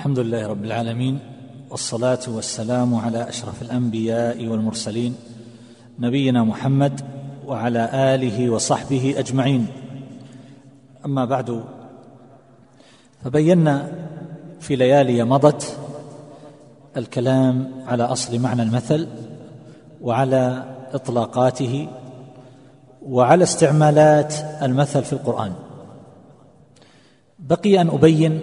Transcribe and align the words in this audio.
الحمد 0.00 0.18
لله 0.18 0.46
رب 0.46 0.64
العالمين 0.64 1.18
والصلاة 1.70 2.18
والسلام 2.28 2.94
على 2.94 3.28
أشرف 3.28 3.62
الأنبياء 3.62 4.46
والمرسلين 4.46 5.14
نبينا 5.98 6.44
محمد 6.44 7.00
وعلى 7.46 7.90
آله 8.14 8.50
وصحبه 8.50 9.14
أجمعين. 9.18 9.66
أما 11.04 11.24
بعد 11.24 11.64
فبينا 13.24 13.92
في 14.60 14.76
ليالي 14.76 15.24
مضت 15.24 15.76
الكلام 16.96 17.70
على 17.86 18.02
أصل 18.02 18.38
معنى 18.38 18.62
المثل 18.62 19.08
وعلى 20.00 20.64
إطلاقاته 20.92 21.88
وعلى 23.02 23.42
استعمالات 23.42 24.34
المثل 24.62 25.04
في 25.04 25.12
القرآن. 25.12 25.52
بقي 27.38 27.80
أن 27.80 27.88
أبين 27.88 28.40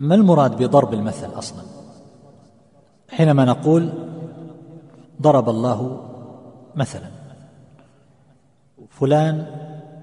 ما 0.00 0.14
المراد 0.14 0.62
بضرب 0.62 0.94
المثل 0.94 1.38
أصلا؟ 1.38 1.62
حينما 3.08 3.44
نقول 3.44 3.92
ضرب 5.22 5.48
الله 5.48 6.00
مثلا. 6.74 7.10
فلان 8.90 9.46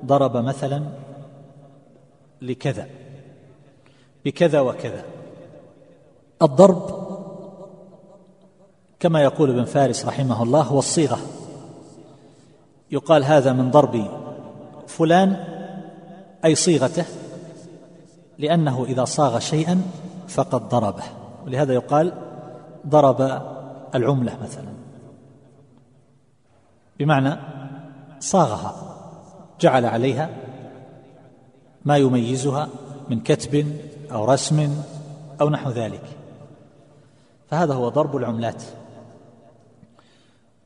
ضرب 0.06 0.38
مثلا 0.38 0.84
لكذا. 2.42 2.88
بكذا 4.26 4.60
وكذا. 4.60 5.04
الضرب 6.42 7.08
كما 9.00 9.24
يقول 9.24 9.50
ابن 9.50 9.66
فارس 9.66 10.06
رحمه 10.06 10.44
الله 10.44 10.62
هو 10.62 10.80
الصيغه 10.80 11.20
يقال 12.92 13.24
هذا 13.24 13.54
من 13.54 13.72
ضرب 13.72 14.08
فلان 14.88 15.44
أي 16.46 16.56
صيغته 16.56 17.06
لأنه 18.40 18.86
إذا 18.86 19.06
صاغ 19.06 19.40
شيئا 19.40 19.82
فقد 20.28 20.70
ضربه. 20.70 21.04
ولهذا 21.46 21.74
يقال 21.74 22.14
ضرب 22.88 23.42
العملة 23.96 24.38
مثلا. 24.44 24.74
بمعنى 27.00 27.36
صاغها 28.20 28.76
جعل 29.62 29.86
عليها 29.86 30.30
ما 31.86 31.98
يميزها 31.98 32.70
من 33.10 33.20
كتب 33.20 33.78
أو 34.12 34.26
رسم 34.26 34.82
أو 35.42 35.50
نحو 35.50 35.70
ذلك. 35.70 36.04
فهذا 37.50 37.74
هو 37.74 37.90
ضرب 37.90 38.18
العملات. 38.18 38.64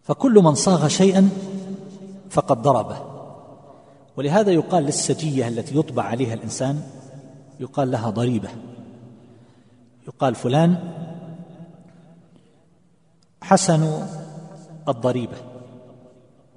فكل 0.04 0.34
من 0.34 0.56
صاغ 0.56 0.88
شيئا 0.88 1.30
فقد 2.30 2.62
ضربه. 2.62 2.98
ولهذا 4.18 4.52
يقال 4.52 4.84
للسجية 4.84 5.48
التي 5.48 5.78
يطبع 5.78 6.04
عليها 6.04 6.34
الإنسان 6.34 6.82
يقال 7.62 7.92
لها 7.92 8.10
ضريبة. 8.10 8.50
يقال 10.08 10.36
فلان 10.36 10.78
حسن 13.42 14.08
الضريبة. 14.88 15.38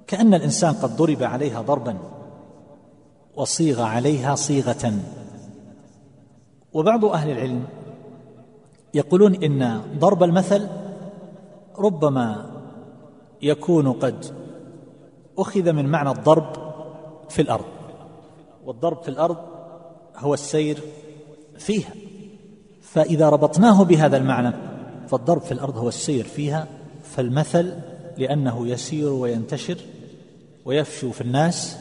كأن 0.07 0.33
الإنسان 0.33 0.73
قد 0.73 0.95
ضرب 0.95 1.23
عليها 1.23 1.61
ضربا 1.61 1.97
وصيغ 3.35 3.81
عليها 3.81 4.35
صيغة. 4.35 4.93
وبعض 6.73 7.05
أهل 7.05 7.31
العلم 7.31 7.65
يقولون 8.93 9.43
إن 9.43 9.81
ضرب 9.99 10.23
المثل 10.23 10.67
ربما 11.77 12.51
يكون 13.41 13.91
قد 13.91 14.25
أخذ 15.37 15.73
من 15.73 15.85
معنى 15.85 16.09
الضرب 16.09 16.53
في 17.29 17.41
الأرض. 17.41 17.65
والضرب 18.65 19.01
في 19.01 19.09
الأرض 19.09 19.54
هو 20.17 20.33
السير 20.33 20.79
فيها. 21.57 21.93
فإذا 22.81 23.29
ربطناه 23.29 23.83
بهذا 23.83 24.17
المعنى 24.17 24.51
فالضرب 25.07 25.41
في 25.41 25.51
الأرض 25.51 25.77
هو 25.77 25.87
السير 25.87 26.23
فيها 26.23 26.67
فالمثل 27.03 27.73
لأنه 28.17 28.67
يسير 28.67 29.09
وينتشر 29.09 29.77
ويفشو 30.65 31.11
في 31.11 31.21
الناس 31.21 31.77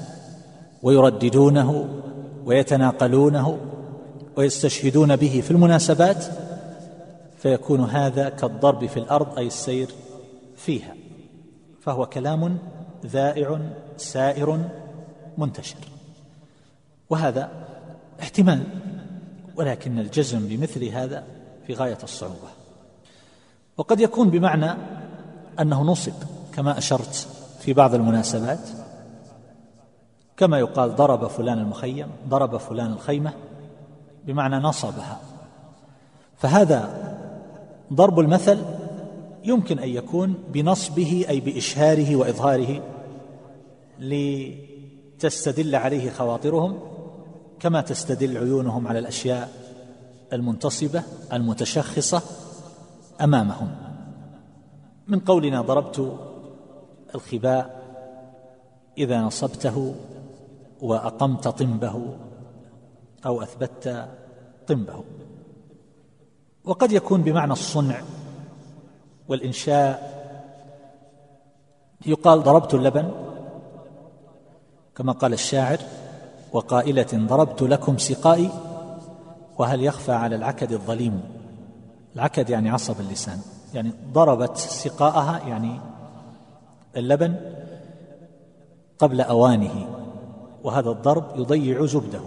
ويرددونه 0.82 1.88
ويتناقلونه 2.44 3.58
ويستشهدون 4.36 5.16
به 5.16 5.40
في 5.40 5.50
المناسبات 5.50 6.24
فيكون 7.38 7.80
هذا 7.80 8.28
كالضرب 8.28 8.86
في 8.86 8.96
الأرض 8.96 9.38
أي 9.38 9.46
السير 9.46 9.88
فيها. 10.56 10.94
فهو 11.80 12.06
كلام 12.06 12.58
ذائع 13.06 13.60
سائر 13.96 14.60
منتشر. 15.38 15.76
وهذا 17.10 17.50
احتمال 18.24 18.62
ولكن 19.56 19.98
الجزم 19.98 20.48
بمثل 20.48 20.84
هذا 20.84 21.24
في 21.66 21.74
غاية 21.74 21.98
الصعوبة. 22.02 22.48
وقد 23.76 24.00
يكون 24.00 24.30
بمعنى 24.30 24.74
أنه 25.60 25.82
نصب 25.82 26.12
كما 26.54 26.78
أشرت 26.78 27.28
في 27.60 27.72
بعض 27.72 27.94
المناسبات 27.94 28.68
كما 30.36 30.58
يقال 30.58 30.96
ضرب 30.96 31.26
فلان 31.26 31.58
المخيم 31.58 32.08
ضرب 32.28 32.56
فلان 32.56 32.92
الخيمة 32.92 33.32
بمعنى 34.26 34.56
نصبها. 34.56 35.20
فهذا 36.36 36.90
ضرب 37.92 38.20
المثل 38.20 38.58
يمكن 39.44 39.78
أن 39.78 39.88
يكون 39.88 40.34
بنصبه 40.52 41.26
أي 41.28 41.40
بإشهاره 41.40 42.16
وإظهاره 42.16 42.82
لتستدل 43.98 45.74
عليه 45.76 46.10
خواطرهم 46.10 46.93
كما 47.64 47.80
تستدل 47.80 48.38
عيونهم 48.38 48.88
على 48.88 48.98
الأشياء 48.98 49.50
المنتصبة 50.32 51.02
المتشخصة 51.32 52.22
أمامهم. 53.20 53.76
من 55.08 55.20
قولنا 55.20 55.60
ضربت 55.60 56.18
الخباء 57.14 57.82
إذا 58.98 59.20
نصبته 59.20 59.94
وأقمت 60.80 61.48
طنبه 61.48 62.16
أو 63.26 63.42
اثبتت 63.42 64.08
طنبه 64.66 65.04
وقد 66.64 66.92
يكون 66.92 67.22
بمعنى 67.22 67.52
الصنع 67.52 68.02
والإنشاء. 69.28 70.14
يقال 72.06 72.42
ضربت 72.42 72.74
اللبن 72.74 73.10
كما 74.96 75.12
قال 75.12 75.32
الشاعر. 75.32 75.78
وقائلة 76.54 77.06
ضربت 77.14 77.62
لكم 77.62 77.98
سقائي 77.98 78.50
وهل 79.58 79.82
يخفى 79.82 80.12
على 80.12 80.36
العكد 80.36 80.72
الظليم؟ 80.72 81.20
العكد 82.16 82.50
يعني 82.50 82.70
عصب 82.70 83.00
اللسان 83.00 83.38
يعني 83.74 83.92
ضربت 84.12 84.56
سقاءها 84.56 85.48
يعني 85.48 85.80
اللبن 86.96 87.34
قبل 88.98 89.20
أوانه 89.20 89.86
وهذا 90.64 90.90
الضرب 90.90 91.24
يضيع 91.36 91.86
زبده. 91.86 92.20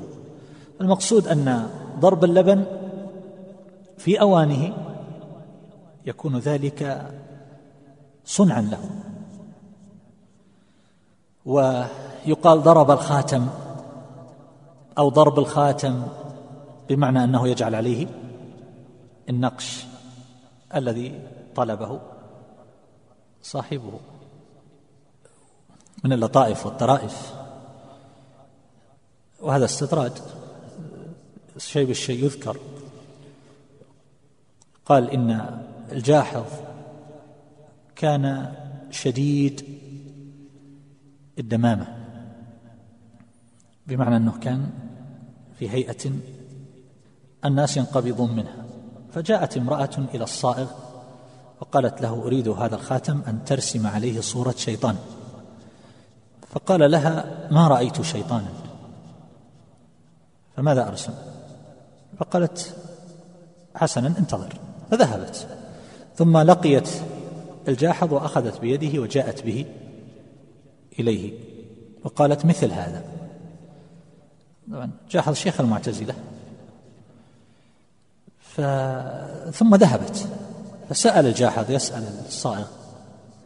المقصود 0.81 1.27
أن 1.27 1.69
ضرب 1.99 2.23
اللبن 2.23 2.63
في 3.97 4.21
أوانه 4.21 4.73
يكون 6.05 6.37
ذلك 6.39 7.11
صنعا 8.25 8.61
له. 8.61 8.89
ويقال 11.45 12.63
ضرب 12.63 12.91
الخاتم 12.91 13.47
أو 14.97 15.09
ضرب 15.09 15.39
الخاتم 15.39 16.07
بمعنى 16.89 17.23
أنه 17.23 17.47
يجعل 17.47 17.75
عليه 17.75 18.07
النقش 19.29 19.85
الذي 20.75 21.21
طلبه 21.55 21.99
صاحبه 23.41 23.99
من 26.03 26.13
اللطائف 26.13 26.65
والطرائف. 26.65 27.33
وهذا 29.41 29.65
استطراد. 29.65 30.19
شيء 31.57 31.87
بالشيء 31.87 32.23
يذكر. 32.23 32.57
قال 34.85 35.11
إن 35.11 35.61
الجاحظ 35.91 36.45
كان 37.95 38.53
شديد 38.91 39.79
الدمامة. 41.39 41.96
بمعنى 43.87 44.17
أنه 44.17 44.39
كان 44.39 44.69
في 45.59 45.69
هيئة 45.69 46.11
الناس 47.45 47.77
ينقبضون 47.77 48.35
منها. 48.35 48.65
فجاءت 49.11 49.57
امرأة 49.57 49.89
إلى 50.13 50.23
الصائغ 50.23 50.67
وقالت 51.61 52.01
له 52.01 52.13
أريد 52.13 52.47
هذا 52.47 52.75
الخاتم 52.75 53.21
أن 53.27 53.45
ترسم 53.45 53.87
عليه 53.87 54.21
صورة 54.21 54.55
شيطان. 54.57 54.95
فقال 56.49 56.91
لها 56.91 57.47
ما 57.51 57.67
رأيت 57.67 58.01
شيطانا؟ 58.01 58.49
فماذا 60.55 60.87
أرسم؟ 60.87 61.13
فقالت 62.17 62.75
حسنا 63.75 64.07
انتظر. 64.07 64.53
فذهبت. 64.91 65.47
ثم 66.15 66.37
لقيت 66.37 66.89
الجاحظ 67.67 68.13
وأخذت 68.13 68.61
بيده 68.61 69.01
وجاءت 69.01 69.45
به 69.45 69.65
إليه 70.99 71.33
وقالت 72.03 72.45
مثل 72.45 72.71
هذا. 72.71 73.16
طبعا. 74.71 74.89
جاحظ 75.09 75.33
شيخ 75.33 75.61
المعتزلة. 75.61 76.13
ف... 78.39 78.61
ثم 79.51 79.75
ذهبت. 79.75 80.27
فسأل 80.89 81.25
الجاحظ 81.25 81.71
يسأل 81.71 82.03
الصائغ 82.27 82.65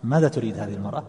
ماذا 0.03 0.27
تريد 0.27 0.57
هذه 0.59 0.73
المرأة؟ 0.73 1.03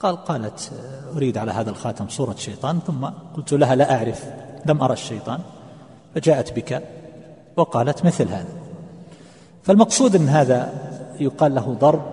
قال 0.00 0.16
قالت 0.16 0.72
أريد 1.16 1.38
على 1.38 1.52
هذا 1.52 1.70
الخاتم 1.70 2.08
صورة 2.08 2.34
شيطان. 2.34 2.80
ثم 2.86 3.04
قلت 3.34 3.52
لها 3.52 3.74
لا 3.74 3.94
أعرف 3.96 4.24
لم 4.66 4.82
أرى 4.82 4.92
الشيطان. 4.92 5.40
فجاءت 6.14 6.52
بك 6.52 6.82
وقالت 7.56 8.04
مثل 8.04 8.28
هذا. 8.28 8.52
فالمقصود 9.62 10.16
أن 10.16 10.28
هذا 10.28 10.72
يقال 11.20 11.54
له 11.54 11.76
ضرب 11.80 12.12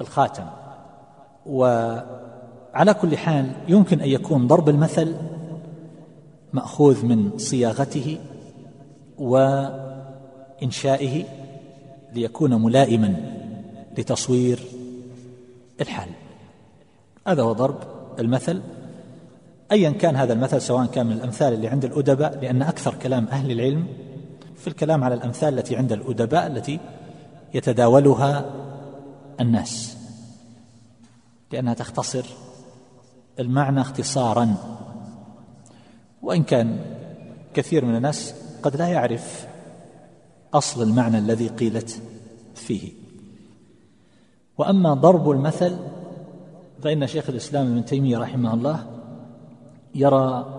الخاتم. 0.00 0.44
وعلى 1.46 2.94
كل 3.00 3.16
حال 3.16 3.52
يمكن 3.68 4.00
أن 4.00 4.08
يكون 4.08 4.46
ضرب 4.46 4.68
المثل 4.68 5.16
مأخوذ 6.52 7.06
من 7.06 7.38
صياغته 7.38 8.18
وإنشائه 9.18 11.24
ليكون 12.12 12.62
ملائما 12.62 13.16
لتصوير 13.98 14.60
الحال. 15.80 16.08
هذا 17.26 17.42
هو 17.42 17.52
ضرب 17.52 17.76
المثل. 18.18 18.62
ايا 19.72 19.90
كان 19.90 20.16
هذا 20.16 20.32
المثل 20.32 20.60
سواء 20.60 20.86
كان 20.86 21.06
من 21.06 21.12
الأمثال 21.12 21.54
اللي 21.54 21.68
عند 21.68 21.84
الأدباء 21.84 22.40
لأن 22.40 22.62
أكثر 22.62 22.94
كلام 22.94 23.24
أهل 23.24 23.50
العلم 23.50 23.86
في 24.56 24.68
الكلام 24.68 25.04
على 25.04 25.14
الأمثال 25.14 25.58
التي 25.58 25.76
عند 25.76 25.92
الأدباء 25.92 26.46
التي 26.46 26.80
يتداولها 27.54 28.44
الناس 29.40 29.96
لأنها 31.52 31.74
تختصر 31.74 32.24
المعنى 33.38 33.80
اختصارا. 33.80 34.54
وإن 36.22 36.42
كان 36.42 36.78
كثير 37.54 37.84
من 37.84 37.96
الناس 37.96 38.34
قد 38.62 38.76
لا 38.76 38.88
يعرف 38.88 39.46
أصل 40.54 40.82
المعنى 40.82 41.18
الذي 41.18 41.48
قيلت 41.48 42.02
فيه. 42.54 42.92
وأما 44.58 44.94
ضرب 44.94 45.30
المثل 45.30 45.76
فإن 46.82 47.06
شيخ 47.06 47.30
الإسلام 47.30 47.66
ابن 47.66 47.84
تيمية 47.84 48.18
رحمه 48.18 48.54
الله 48.54 48.86
يرى 49.94 50.58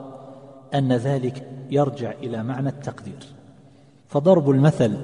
أن 0.74 0.94
ذلك 0.94 1.48
يرجع 1.70 2.12
إلى 2.12 2.44
معنى 2.44 2.70
التقدير. 2.70 3.26
فضرب 4.08 4.50
المثل 4.50 4.98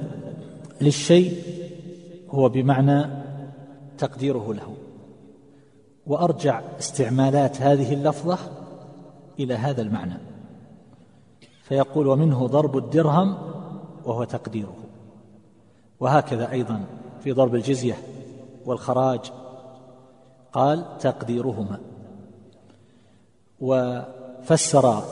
للشيء 0.81 1.43
هو 2.29 2.49
بمعنى 2.49 3.05
تقديره 3.97 4.53
له. 4.53 4.75
وأرجع 6.07 6.61
استعمالات 6.79 7.61
هذه 7.61 7.93
اللفظة 7.93 8.37
إلى 9.39 9.53
هذا 9.53 9.81
المعنى. 9.81 10.28
فيقول 11.69 12.07
ومنه 12.07 12.47
ضرب 12.47 12.77
الدرهم 12.77 13.37
وهو 14.05 14.23
تقديره. 14.23 14.75
وهكذا 15.99 16.51
أيضا 16.51 16.83
في 17.23 17.31
ضرب 17.31 17.55
الجزية 17.55 17.97
والخراج. 18.65 19.31
قال 20.53 20.97
تقديرهما. 20.97 21.79
وفسر 23.59 25.03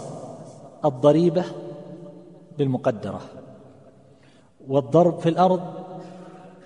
الضريبة 0.86 1.46
بالمقدرة. 2.58 3.22
والضرب 4.68 5.20
في 5.20 5.30
الأرض 5.30 5.62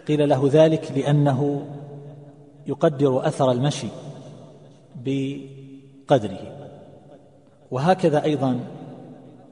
قيل 0.08 0.30
له 0.30 0.50
ذلك 0.52 0.92
لأنه 0.92 1.68
يقدر 2.68 3.28
أثر 3.28 3.52
المشي 3.52 3.88
بقدره. 4.96 6.68
وهكذا 7.72 8.24
أيضا 8.24 8.60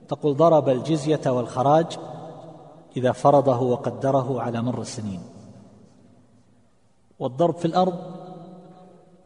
تقول 0.10 0.38
ضرب 0.38 0.70
الجزية 0.70 1.22
والخراج 1.28 1.98
إذا 2.98 3.12
فرضه 3.12 3.62
وقدره 3.62 4.42
على 4.42 4.62
مر 4.62 4.82
السنين. 4.82 5.20
والضرب 7.20 7.56
في 7.56 7.66
الأرض 7.66 8.00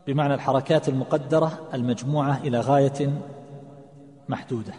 بمعنى 0.07 0.33
الحركات 0.33 0.89
المقدرة 0.89 1.59
المجموعة 1.73 2.37
إلى 2.43 2.59
غاية 2.59 3.13
محدودة. 4.29 4.73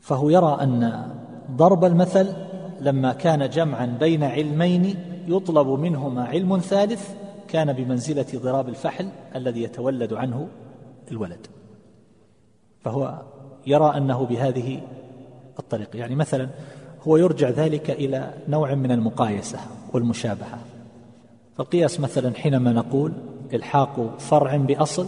فهو 0.00 0.30
يرى 0.30 0.58
أن 0.60 1.10
ضرب 1.50 1.84
المثل 1.84 2.34
لما 2.80 3.12
كان 3.12 3.48
جمعا 3.48 3.86
بين 3.86 4.24
علمين 4.24 4.96
يطلب 5.28 5.68
منهما 5.68 6.24
علم 6.24 6.58
ثالث 6.58 7.10
كان 7.48 7.72
بمنزلة 7.72 8.26
ضراب 8.34 8.68
الفحل 8.68 9.08
الذي 9.36 9.62
يتولد 9.62 10.12
عنه 10.12 10.48
الولد. 11.10 11.46
فهو 12.80 13.22
يرى 13.70 13.96
أنه 13.96 14.24
بهذه 14.24 14.80
الطريقة. 15.58 15.96
يعني 15.96 16.14
مثلا 16.14 16.48
هو 17.02 17.16
يرجع 17.16 17.48
ذلك 17.48 17.90
إلى 17.90 18.34
نوع 18.48 18.74
من 18.74 18.92
المقايسة 18.92 19.58
والمشابهة. 19.92 20.58
فالقياس 21.56 22.00
مثلا 22.00 22.34
حينما 22.34 22.72
نقول 22.72 23.12
إلحاق 23.54 24.18
فرع 24.18 24.56
بأصل 24.56 25.06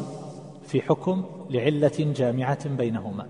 في 0.67 0.83
حكم 0.83 1.25
لعلة 1.51 2.13
جامعة 2.17 2.69
بينهما. 2.69 3.27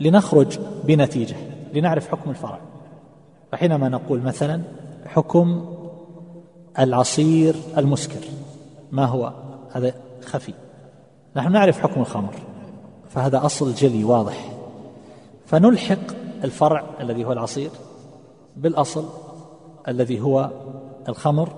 لنخرج 0.00 0.58
بنتيجة 0.84 1.36
لنعرف 1.74 2.08
حكم 2.08 2.30
الفرع. 2.30 2.58
فحينما 3.52 3.88
نقول 3.88 4.20
مثلا 4.20 4.62
حكم 5.06 5.76
العصير 6.78 7.54
المسكر 7.76 8.20
ما 8.92 9.04
هو؟ 9.04 9.32
هذا 9.72 9.94
خفي. 10.24 10.52
نحن 11.36 11.52
نعرف 11.52 11.80
حكم 11.80 12.00
الخمر. 12.00 12.34
فهذا 13.16 13.46
أصل 13.46 13.74
جلي 13.74 14.04
واضح. 14.04 14.52
فنلحق 15.46 15.98
الفرع 16.44 16.84
الذي 17.00 17.24
هو 17.24 17.32
العصير 17.32 17.70
بالأصل 18.56 19.08
الذي 19.88 20.20
هو 20.20 20.50
الخمر 21.08 21.48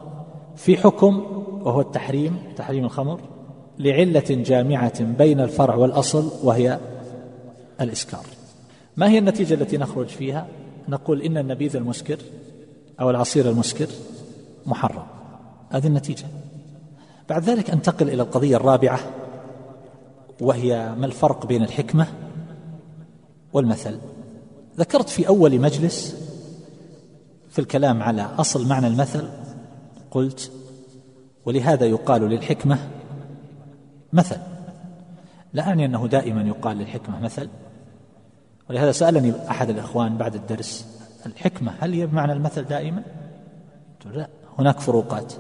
في 0.57 0.77
حكم 0.77 1.23
وهو 1.63 1.81
التحريم 1.81 2.39
تحريم 2.57 2.85
الخمر 2.85 3.21
لعلة 3.79 4.25
جامعة 4.29 5.05
بين 5.05 5.41
الفرع 5.41 5.75
والأصل 5.75 6.31
وهي 6.43 6.79
الإسكار. 7.81 8.25
ما 8.97 9.09
هي 9.09 9.19
النتيجة 9.19 9.55
التي 9.55 9.79
نخرج 9.79 10.07
فيها؟ 10.07 10.47
نقول 10.89 11.23
إن 11.23 11.39
النبيذ 11.39 11.77
المسكر 11.77 12.19
أو 13.01 13.11
العصير 13.11 13.51
المسكر 13.51 13.87
محرم. 14.67 15.07
هذه 15.71 15.87
النتيجة. 15.87 16.27
بعد 17.29 17.45
ذلك 17.45 17.71
أنتقل 17.71 18.09
إلى 18.09 18.23
القضية 18.23 18.57
الرابعة. 18.57 18.99
وهي 20.41 20.95
ما 20.99 21.07
الفرق 21.07 21.47
بين 21.47 21.63
الحكمة 21.63 22.07
والمثل. 23.53 23.99
ذكرت 24.79 25.09
في 25.09 25.29
أول 25.29 25.61
مجلس 25.61 26.17
في 27.51 27.59
الكلام 27.59 28.03
على 28.03 28.23
أصل 28.23 28.69
معنى 28.69 28.87
المثل 28.87 29.29
قلت 30.11 30.53
ولهذا 31.45 31.87
يقال 31.87 32.23
للحكمة 32.23 32.79
مثل. 34.13 34.37
لا 35.53 35.63
أعني 35.63 35.85
أنه 35.85 36.07
دائما 36.07 36.43
يقال 36.43 36.77
للحكمة 36.77 37.21
مثل. 37.21 37.49
ولهذا 38.71 38.93
سألني 38.93 39.33
أحد 39.51 39.71
الإخوان 39.71 40.17
بعد 40.17 40.35
الدرس 40.35 40.87
الحكمة 41.27 41.73
هل 41.81 41.93
هي 41.93 42.07
بمعنى 42.07 42.33
المثل 42.33 42.65
دائما؟ 42.65 43.03
لا 44.13 44.29
هناك 44.59 44.81
فروقات. 44.81 45.33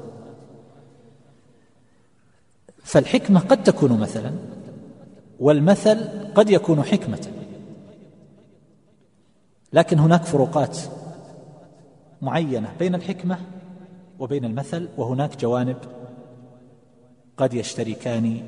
فالحكمة 2.85 3.41
قد 3.41 3.63
تكون 3.63 4.01
مثلا 4.01 4.33
والمثل 5.41 6.09
قد 6.35 6.51
يكون 6.51 6.83
حكمة. 6.83 7.29
لكن 9.73 9.99
هناك 9.99 10.23
فروقات 10.23 10.79
معينة 12.23 12.73
بين 12.79 12.95
الحكمة 12.95 13.39
وبين 14.19 14.45
المثل 14.45 14.89
وهناك 14.97 15.37
جوانب 15.37 15.77
قد 17.37 17.55
يشتركان 17.55 18.43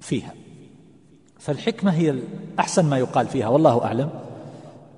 فيها. 0.00 0.34
فالحكمة 1.38 1.90
هي 1.90 2.18
أحسن 2.58 2.84
ما 2.84 2.98
يقال 2.98 3.26
فيها 3.26 3.48
والله 3.48 3.84
أعلم 3.84 4.10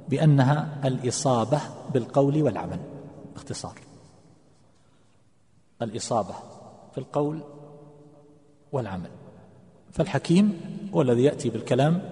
بأنها 0.08 0.80
الإصابة 0.84 1.60
بالقول 1.94 2.42
والعمل. 2.42 2.78
باختصار 3.34 3.74
الإصابة 5.82 6.34
في 6.92 6.98
القول 6.98 7.40
والعمل. 8.72 9.19
فالحكيم 9.92 10.60
هو 10.94 11.02
الذي 11.02 11.22
يأتي 11.22 11.50
بالكلام 11.50 12.02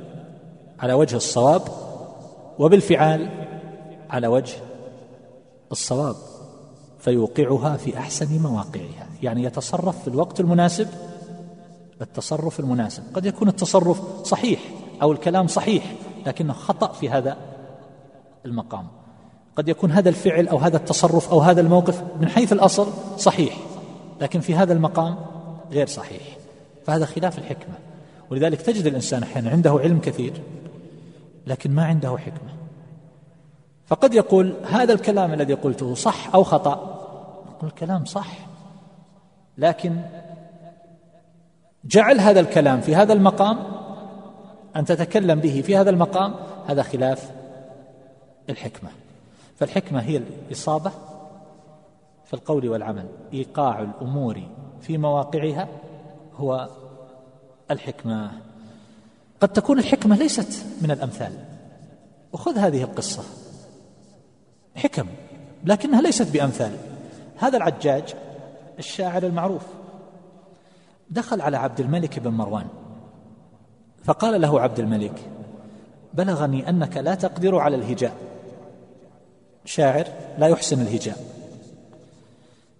على 0.80 0.92
وجه 0.92 1.16
الصواب 1.16 1.62
وبالفعال 2.58 3.28
على 4.10 4.26
وجه 4.26 4.54
الصواب 5.72 6.16
فيوقعها 6.98 7.76
في 7.76 7.98
أحسن 7.98 8.42
مواقعها 8.42 9.06
يعني 9.22 9.42
يتصرف 9.44 10.02
في 10.02 10.08
الوقت 10.08 10.40
المناسب 10.40 10.88
التصرف 12.02 12.60
المناسب. 12.60 13.02
قد 13.14 13.26
يكون 13.26 13.48
التصرف 13.48 14.22
صحيح 14.24 14.60
أو 15.02 15.12
الكلام 15.12 15.46
صحيح 15.46 15.94
لكنه 16.26 16.52
خطأ 16.52 16.92
في 16.92 17.10
هذا 17.10 17.36
المقام. 18.46 18.86
قد 19.56 19.68
يكون 19.68 19.90
هذا 19.90 20.08
الفعل 20.08 20.48
أو 20.48 20.58
هذا 20.58 20.76
التصرف 20.76 21.30
أو 21.30 21.40
هذا 21.40 21.60
الموقف 21.60 22.02
من 22.20 22.28
حيث 22.28 22.52
الأصل 22.52 22.86
صحيح 23.18 23.56
لكن 24.20 24.40
في 24.40 24.54
هذا 24.54 24.72
المقام 24.72 25.16
غير 25.70 25.86
صحيح. 25.86 26.37
فهذا 26.88 27.06
خلاف 27.06 27.38
الحكمة. 27.38 27.74
ولذلك 28.30 28.62
تجد 28.62 28.86
الإنسان 28.86 29.22
أحيانا 29.22 29.50
عنده 29.50 29.70
علم 29.70 30.00
كثير 30.00 30.32
لكن 31.46 31.70
ما 31.70 31.84
عنده 31.84 32.16
حكمة. 32.18 32.54
فقد 33.86 34.14
يقول 34.14 34.54
هذا 34.70 34.92
الكلام 34.92 35.34
الذي 35.34 35.54
قلته 35.54 35.94
صح 35.94 36.34
أو 36.34 36.44
خطأ؟ 36.44 36.74
نقول 37.48 37.70
الكلام 37.70 38.04
صح. 38.04 38.28
لكن 39.58 39.96
جعل 41.84 42.20
هذا 42.20 42.40
الكلام 42.40 42.80
في 42.80 42.96
هذا 42.96 43.12
المقام 43.12 43.58
أن 44.76 44.84
تتكلم 44.84 45.40
به 45.40 45.62
في 45.66 45.76
هذا 45.76 45.90
المقام 45.90 46.34
هذا 46.66 46.82
خلاف 46.82 47.30
الحكمة. 48.50 48.90
فالحكمة 49.56 50.00
هي 50.00 50.16
الإصابة 50.16 50.90
في 52.24 52.34
القول 52.34 52.68
والعمل 52.68 53.06
إيقاع 53.32 53.80
الأمور 53.80 54.40
في 54.80 54.98
مواقعها 54.98 55.68
هو 56.38 56.68
الحكمة. 57.70 58.30
قد 59.40 59.48
تكون 59.48 59.78
الحكمة 59.78 60.16
ليست 60.16 60.66
من 60.82 60.90
الأمثال. 60.90 61.32
وخذ 62.32 62.58
هذه 62.58 62.82
القصة. 62.82 63.22
حكم 64.76 65.06
لكنها 65.64 66.02
ليست 66.02 66.32
بأمثال. 66.32 66.76
هذا 67.36 67.56
العجاج 67.56 68.14
الشاعر 68.78 69.22
المعروف. 69.22 69.62
دخل 71.10 71.40
على 71.40 71.56
عبد 71.56 71.80
الملك 71.80 72.18
بن 72.18 72.30
مروان. 72.30 72.66
فقال 74.04 74.40
له 74.40 74.60
عبد 74.60 74.78
الملك 74.78 75.30
بلغني 76.14 76.68
أنك 76.68 76.96
لا 76.96 77.14
تقدر 77.14 77.58
على 77.58 77.76
الهجاء. 77.76 78.16
شاعر 79.64 80.06
لا 80.38 80.46
يحسن 80.46 80.80
الهجاء. 80.80 81.18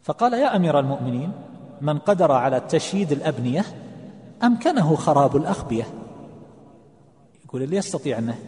فقال 0.03 0.33
يا 0.33 0.57
أمير 0.57 0.79
المؤمنين 0.79 1.33
من 1.81 1.99
قدر 1.99 2.33
على 2.33 2.61
تشييد 2.61 3.13
الأبنية 3.13 3.65
أمكنه 4.43 4.97
خراب 4.97 5.37
الأخبية. 5.37 5.85
يقول 7.45 7.63
اللي 7.63 7.77
يستطيع 7.77 8.19
أنه 8.19 8.39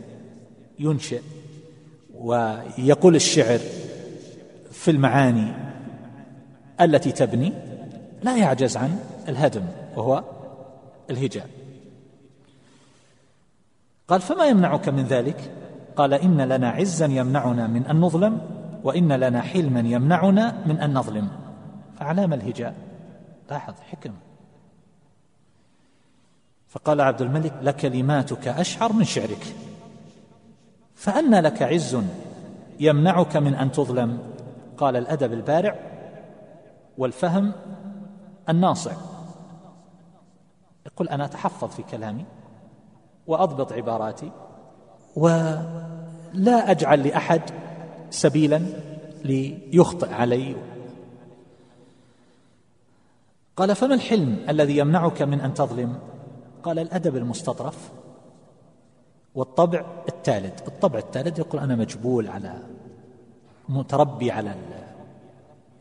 ينشئ 0.78 1.22
ويقول 2.14 3.16
الشعر 3.16 3.58
في 4.70 4.90
المعاني 4.90 5.52
التي 6.80 7.12
تبني 7.12 7.52
لا 8.22 8.36
يعجز 8.36 8.76
عن 8.76 8.98
الهدم 9.28 9.64
وهو 9.96 10.24
الهجاء. 11.10 11.46
قال 14.08 14.20
فما 14.20 14.46
يمنعك 14.46 14.88
من 14.88 15.04
ذلك؟ 15.04 15.50
قال 15.96 16.14
إن 16.14 16.40
لنا 16.40 16.70
عزا 16.70 17.06
يمنعنا 17.06 17.66
من 17.66 17.86
أن 17.86 18.00
نظلم 18.00 18.40
وإن 18.84 19.12
لنا 19.12 19.40
حلما 19.40 19.80
يمنعنا 19.80 20.66
من 20.66 20.80
أن 20.80 20.94
نظلم. 20.94 21.28
فعلام 21.98 22.32
الهجاء. 22.32 22.89
لاحظ 23.50 23.74
حكم. 23.90 24.12
فقال 26.68 27.00
عبد 27.00 27.22
الملك 27.22 27.52
لكلماتك 27.62 28.48
أشعر 28.48 28.92
من 28.92 29.04
شعرك. 29.04 29.54
فأن 30.94 31.34
لك 31.34 31.62
عز 31.62 31.98
يمنعك 32.80 33.36
من 33.36 33.54
أن 33.54 33.72
تظلم. 33.72 34.18
قال 34.76 34.96
الأدب 34.96 35.32
البارع 35.32 35.78
والفهم 36.98 37.52
الناصع. 38.48 38.92
يقول 40.86 41.08
أنا 41.08 41.24
أتحفظ 41.24 41.68
في 41.68 41.82
كلامي 41.82 42.24
وأضبط 43.26 43.72
عباراتي 43.72 44.32
ولا 45.16 46.70
أجعل 46.70 47.08
لأحد 47.08 47.42
سبيلا 48.10 48.62
ليخطئ 49.24 50.12
علي. 50.12 50.56
قال 53.60 53.76
فما 53.76 53.94
الحلم 53.94 54.36
الذي 54.48 54.76
يمنعك 54.76 55.22
من 55.22 55.40
أن 55.40 55.54
تظلم؟ 55.54 55.98
قال 56.62 56.78
الأدب 56.78 57.16
المستطرف 57.16 57.90
والطبع 59.34 59.84
الثالث 60.08 60.68
الطبع 60.68 60.98
الثالث 60.98 61.38
يقول 61.38 61.60
أنا 61.60 61.76
مجبول 61.76 62.28
على 62.28 62.54
متربي 63.68 64.30
على 64.30 64.54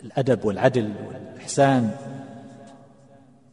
الأدب 0.04 0.46
والعدل 0.46 0.94
والإحسان. 1.08 1.92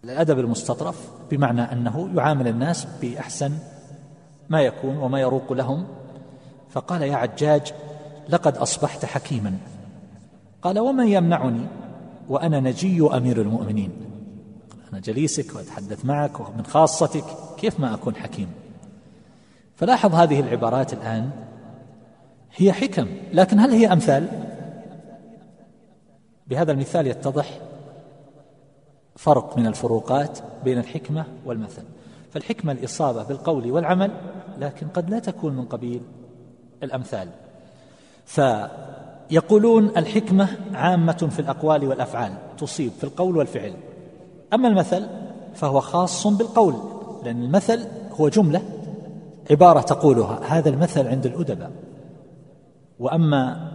الأدب 0.05 0.39
المستطرف 0.39 1.11
بمعنى 1.31 1.63
أنه 1.63 2.11
يعامل 2.17 2.49
الناس 2.49 2.87
بأحسن 3.03 3.53
ما 4.49 4.61
يكون 4.63 4.97
وما 4.97 5.21
يروق 5.21 5.53
لهم. 5.53 5.87
فقال 6.71 7.03
يا 7.03 7.17
عجاج 7.17 7.73
لقد 8.29 8.57
أصبحت 8.57 9.05
حكيما. 9.05 9.59
قال 10.63 10.79
ومن 10.79 11.09
يمنعني 11.09 11.67
وأنا 12.29 12.61
نجي 12.61 13.03
أمير 13.03 13.41
المؤمنين. 13.41 14.16
أنا 14.93 15.01
جليسك 15.01 15.55
وأتحدث 15.57 16.05
معك 16.05 16.41
ومن 16.41 16.67
خاصتك 16.67 17.25
كيف 17.57 17.81
ما 17.81 17.95
أكون 17.95 18.17
حكيم؟ 18.17 18.49
فلاحظ 19.77 20.15
هذه 20.15 20.41
العبارات 20.41 20.93
الآن. 20.93 21.31
هي 22.57 22.73
حكم 22.73 23.09
لكن 23.33 23.61
هل 23.61 23.71
هي 23.71 23.93
أمثال؟ 23.93 24.29
بهذا 26.47 26.73
المثال 26.73 27.07
يتضح 27.07 27.59
فرق 29.17 29.59
من 29.59 29.67
الفروقات 29.67 30.39
بين 30.65 30.79
الحكمة 30.79 31.27
والمثل. 31.45 31.83
فالحكمة 32.33 32.73
الإصابة 32.73 33.23
بالقول 33.23 33.71
والعمل 33.71 34.11
لكن 34.59 34.87
قد 34.89 35.11
لا 35.11 35.19
تكون 35.19 35.57
من 35.57 35.65
قبيل 35.65 36.03
الأمثال. 36.83 37.29
فيقولون 38.27 39.89
الحكمة 39.97 40.49
عامة 40.75 41.29
في 41.31 41.39
الأقوال 41.39 41.89
والأفعال 41.89 42.33
تصيب 42.59 42.93
في 42.93 43.05
القول 43.05 43.37
والفعل. 43.37 43.75
أما 44.53 44.69
المثل 44.69 45.07
فهو 45.55 45.81
خاص 45.81 46.27
بالقول 46.27 46.75
لأن 47.25 47.43
المثل 47.43 47.87
هو 48.21 48.29
جملة 48.29 48.63
عبارة 49.51 49.81
تقولها 49.81 50.41
هذا 50.49 50.69
المثل 50.69 51.07
عند 51.07 51.27
الأدباء. 51.27 51.71
وأما 52.99 53.71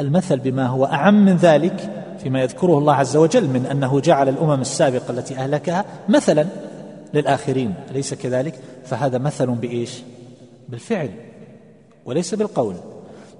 المثل 0.00 0.38
بما 0.38 0.66
هو 0.66 0.84
أعم 0.84 1.24
من 1.24 1.36
ذلك 1.36 2.04
فيما 2.18 2.42
يذكره 2.42 2.78
الله 2.78 2.94
عز 2.94 3.16
وجل 3.16 3.48
من 3.48 3.66
أنه 3.66 4.00
جعل 4.00 4.28
الأمم 4.28 4.60
السابقة 4.60 5.10
التي 5.10 5.36
أهلكها 5.36 5.84
مثلا 6.08 6.46
للآخرين 7.14 7.74
أليس 7.90 8.14
كذلك؟ 8.14 8.60
فهذا 8.84 9.18
مثل 9.18 9.46
بإيش؟ 9.46 10.02
بالفعل 10.68 11.10
وليس 12.04 12.34
بالقول. 12.34 12.74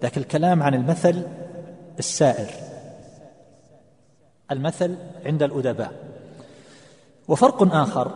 لكن 0.02 0.21
الكلام 0.21 0.62
عن 0.62 0.75
المثل 0.75 1.23
السائر 1.99 2.50
المثل 4.50 4.95
عند 5.26 5.42
الأدباء. 5.42 5.92
وفرق 7.28 7.75
آخر. 7.75 8.11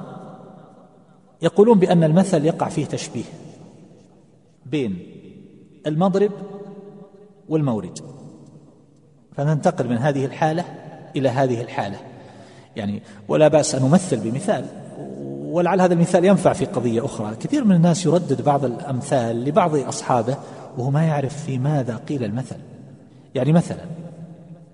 يقولون 1.42 1.78
بأن 1.78 2.04
المثل 2.04 2.44
يقع 2.44 2.68
فيه 2.68 2.86
تشبيه 2.86 3.24
بين 4.66 4.98
المضرب 5.86 6.30
والمورد. 7.48 7.98
فننتقل 9.36 9.88
من 9.88 9.98
هذه 9.98 10.24
الحالة 10.24 10.64
إلى 11.16 11.28
هذه 11.28 11.60
الحالة. 11.60 11.98
يعني 12.76 13.02
ولا 13.28 13.48
بأس 13.48 13.74
أن 13.74 13.82
نمثل 13.82 14.16
بمثال 14.16 14.66
ولعل 15.42 15.80
هذا 15.80 15.94
المثال 15.94 16.24
ينفع 16.24 16.52
في 16.52 16.64
قضية 16.64 17.04
أخرى. 17.04 17.36
كثير 17.36 17.64
من 17.64 17.76
الناس 17.76 18.06
يردد 18.06 18.42
بعض 18.42 18.64
الأمثال 18.64 19.44
لبعض 19.44 19.76
أصحابه 19.76 20.36
وهو 20.78 20.90
ما 20.90 21.04
يعرف 21.04 21.44
في 21.44 21.58
ماذا 21.58 21.96
قيل 21.96 22.24
المثل. 22.24 22.56
يعني 23.34 23.52
مثلا 23.52 23.84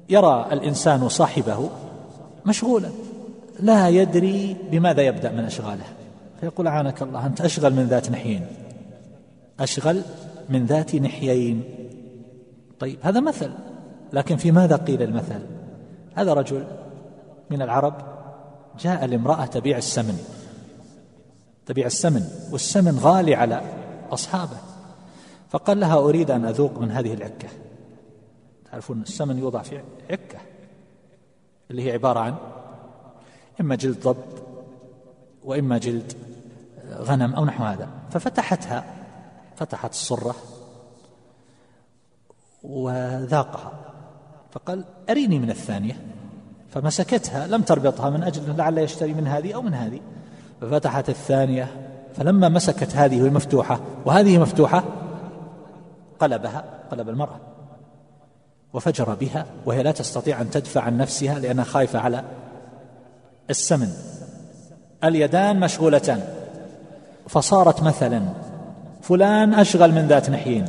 يرى 0.08 0.46
الإنسان 0.52 1.08
صاحبه 1.08 1.70
مشغولا. 2.46 2.88
لا 3.60 3.88
يدري 3.88 4.56
بماذا 4.70 5.02
يبدأ 5.02 5.32
من 5.32 5.44
أشغاله. 5.44 5.84
فيقول 6.40 6.66
أعانك 6.66 7.02
الله 7.02 7.26
أنت 7.26 7.40
أشغل 7.40 7.74
من 7.74 7.84
ذات 7.84 8.10
نحيين. 8.10 8.46
أشغل 9.60 10.02
من 10.48 10.66
ذات 10.66 10.94
نحيين. 10.94 11.64
طيب 12.80 12.98
هذا 13.02 13.20
مثل. 13.20 13.50
لكن 14.12 14.36
في 14.36 14.52
ماذا 14.52 14.76
قيل 14.76 15.02
المثل؟ 15.02 15.40
هذا 16.14 16.32
رجل 16.32 16.64
من 17.50 17.62
العرب 17.62 17.94
جاء 18.80 19.06
لامرأة 19.06 19.46
تبيع 19.46 19.78
السمن. 19.78 20.18
تبيع 21.66 21.86
السمن 21.86 22.24
والسمن 22.52 22.98
غالي 22.98 23.34
على 23.34 23.62
أصحابه. 24.10 24.56
فقال 25.50 25.80
لها 25.80 25.98
أريد 25.98 26.30
أن 26.30 26.44
أذوق 26.44 26.78
من 26.78 26.90
هذه 26.90 27.14
العكة. 27.14 27.48
تعرفون 28.70 29.02
السمن 29.02 29.38
يوضع 29.38 29.62
في 29.62 29.80
عكة 30.10 30.38
اللي 31.70 31.86
هي 31.86 31.92
عبارة 31.92 32.20
عن 32.20 32.34
إما 33.60 33.74
جلد 33.74 34.00
ضب 34.00 34.16
وإما 35.44 35.78
جلد 35.78 36.12
غنم 36.92 37.34
أو 37.34 37.44
نحو 37.44 37.64
هذا. 37.64 37.88
ففتحتها 38.10 38.84
فتحت 39.56 39.90
الصرة 39.90 40.34
وذاقها. 42.62 43.72
فقال 44.50 44.84
أريني 45.10 45.38
من 45.38 45.50
الثانية. 45.50 46.00
فمسكتها 46.70 47.46
لم 47.46 47.62
تربطها 47.62 48.10
من 48.10 48.22
أجل 48.22 48.56
لعل 48.56 48.78
يشتري 48.78 49.14
من 49.14 49.26
هذه 49.26 49.54
أو 49.54 49.62
من 49.62 49.74
هذه. 49.74 50.00
ففتحت 50.60 51.08
الثانية 51.08 51.94
فلما 52.14 52.48
مسكت 52.48 52.96
هذه 52.96 53.20
المفتوحة 53.20 53.80
وهذه 54.06 54.38
مفتوحة 54.38 54.84
قلبها 56.20 56.64
قلب 56.90 57.08
المرأة. 57.08 57.40
وفجر 58.72 59.14
بها 59.14 59.46
وهي 59.66 59.82
لا 59.82 59.92
تستطيع 59.92 60.40
أن 60.40 60.50
تدفع 60.50 60.80
عن 60.80 60.96
نفسها 60.96 61.38
لأنها 61.38 61.64
خايفة 61.64 61.98
على 61.98 62.24
السمن. 63.50 63.88
اليدان 65.04 65.60
مشغولتان. 65.60 66.22
فصارت 67.28 67.82
مثلا. 67.82 68.22
فلان 69.02 69.54
أشغل 69.54 69.92
من 69.92 70.08
ذات 70.08 70.30
نحيين. 70.30 70.64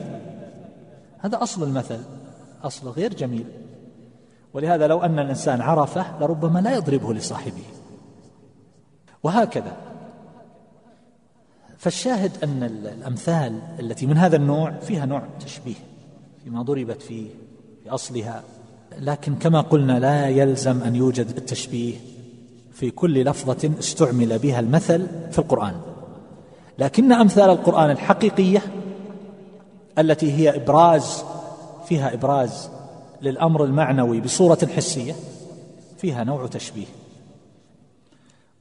هذا 1.20 1.44
أصل 1.44 1.64
المثل. 1.64 2.00
أصل 2.64 2.90
غير 2.90 3.14
جميل. 3.14 3.46
ولهذا 4.54 4.88
لو 4.88 5.02
أن 5.02 5.20
الإنسان 5.20 5.62
عرفه 5.62 6.20
لربما 6.20 6.60
لا 6.60 6.76
يضربه 6.76 7.14
لصاحبه. 7.14 7.64
وهكذا. 9.24 9.78
فالشاهد 11.78 12.32
أن 12.44 12.64
الأمثال 12.64 13.60
التي 13.80 14.06
من 14.06 14.18
هذا 14.18 14.36
النوع 14.36 14.72
فيها 14.72 15.06
نوع 15.06 15.24
تشبيه 15.40 15.76
فيما 16.44 16.62
ضربت 16.62 17.02
فيه 17.02 17.30
في 17.84 17.90
أصلها. 17.90 18.44
لكن 18.98 19.36
كما 19.36 19.62
قلنا 19.62 20.00
لا 20.00 20.28
يلزم 20.28 20.84
أن 20.84 20.96
يوجد 20.96 21.28
التشبيه. 21.38 21.96
في 22.80 22.92
كل 22.92 23.24
لفظة 23.24 23.72
استعمل 23.80 24.40
بها 24.40 24.60
المثل 24.60 25.08
في 25.32 25.40
القرآن. 25.40 25.82
لكن 26.78 27.12
أمثال 27.12 27.50
القرآن 27.50 27.90
الحقيقية 27.92 28.62
التي 29.98 30.34
هي 30.34 30.56
إبراز 30.56 31.24
فيها 31.86 32.14
إبراز 32.14 32.70
للأمر 33.22 33.64
المعنوي 33.64 34.22
بصورة 34.22 34.70
حسية 34.76 35.16
فيها 35.98 36.24
نوع 36.24 36.48
تشبيه. 36.48 36.86